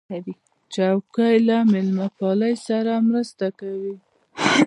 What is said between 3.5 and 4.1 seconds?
کوي.